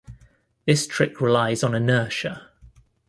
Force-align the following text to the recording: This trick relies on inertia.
This 0.65 0.87
trick 0.87 1.21
relies 1.21 1.61
on 1.63 1.75
inertia. 1.75 2.49